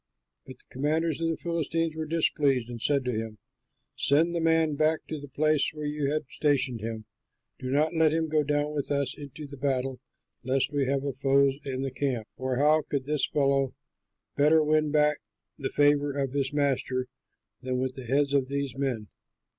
But 0.47 0.57
the 0.57 0.63
commanders 0.71 1.21
of 1.21 1.27
the 1.29 1.37
Philistines 1.37 1.95
were 1.95 2.07
displeased 2.07 2.71
and 2.71 2.81
said 2.81 3.05
to 3.05 3.11
him, 3.11 3.37
"Send 3.95 4.33
the 4.33 4.39
man 4.39 4.73
back 4.73 5.01
to 5.07 5.19
the 5.19 5.27
place 5.27 5.69
where 5.75 5.85
you 5.85 6.09
had 6.11 6.27
stationed 6.27 6.81
him. 6.81 7.05
Do 7.59 7.69
not 7.69 7.93
let 7.93 8.11
him 8.11 8.27
go 8.27 8.41
down 8.41 8.71
with 8.73 8.89
us 8.89 9.15
into 9.15 9.45
battle, 9.57 9.99
lest 10.43 10.73
we 10.73 10.87
have 10.87 11.03
a 11.03 11.13
foe 11.13 11.51
in 11.65 11.83
the 11.83 11.91
camp; 11.91 12.27
for 12.35 12.55
how 12.55 12.81
could 12.81 13.05
this 13.05 13.27
fellow 13.27 13.75
better 14.35 14.63
win 14.63 14.89
back 14.89 15.19
the 15.59 15.69
favor 15.69 16.17
of 16.17 16.31
his 16.33 16.51
master 16.51 17.05
than 17.61 17.77
with 17.77 17.93
the 17.93 18.05
heads 18.05 18.33
of 18.33 18.47
these 18.47 18.75
men? 18.75 19.07